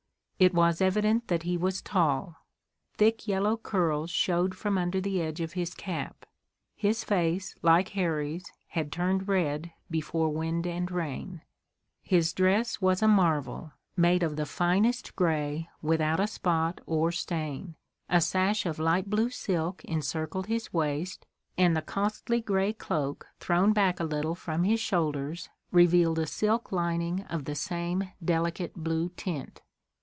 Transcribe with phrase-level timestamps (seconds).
[0.41, 2.35] It was evident that he was tall.
[2.97, 6.25] Thick, yellow curls showed from under the edge of his cap.
[6.75, 11.43] His face, like Harry's, had turned red before wind and rain.
[12.01, 17.75] His dress was a marvel, made of the finest gray without a spot or stain.
[18.09, 21.23] A sash of light blue silk encircled his waist,
[21.55, 26.71] and the costly gray cloak thrown back a little from his shoulders revealed a silk
[26.71, 29.61] lining of the same delicate blue tint.